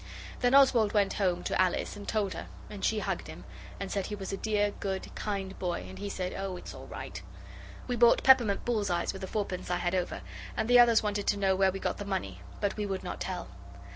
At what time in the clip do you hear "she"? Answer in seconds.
2.83-2.97